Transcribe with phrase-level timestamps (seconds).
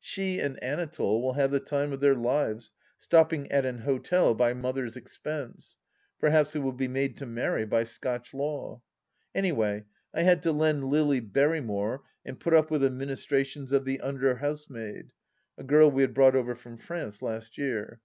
[0.00, 4.56] She and Anatole will have the time of their lives; stopping at an hotel at
[4.56, 5.76] Mother's expense!
[6.18, 8.80] Perhaps they will be made to marry by Scotch law?
[9.34, 9.84] Any way,
[10.14, 14.36] I had to lend LUy Berrymore and put up with the ministrations of the under
[14.36, 15.12] housemaid—
[15.58, 18.00] a girl we had brought over from France last year.